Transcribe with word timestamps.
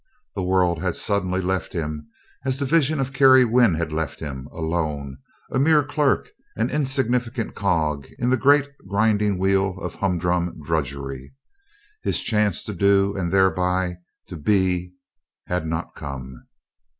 The 0.33 0.41
world 0.41 0.81
had 0.81 0.95
suddenly 0.95 1.41
left 1.41 1.73
him, 1.73 2.07
as 2.43 2.57
the 2.57 2.65
vision 2.65 2.99
of 2.99 3.13
Carrie 3.13 3.45
Wynn 3.45 3.75
had 3.75 3.91
left 3.91 4.19
him, 4.19 4.47
alone, 4.51 5.19
a 5.51 5.59
mere 5.59 5.83
clerk, 5.83 6.29
an 6.55 6.71
insignificant 6.71 7.53
cog 7.53 8.07
in 8.17 8.31
the 8.31 8.35
great 8.35 8.67
grinding 8.89 9.37
wheel 9.37 9.77
of 9.77 9.93
humdrum 9.93 10.59
drudgery. 10.65 11.35
His 12.01 12.19
chance 12.19 12.63
to 12.63 12.73
do 12.73 13.15
and 13.15 13.31
thereby 13.31 13.97
to 14.29 14.37
be 14.37 14.93
had 15.45 15.67
not 15.67 15.93
come. 15.93 16.47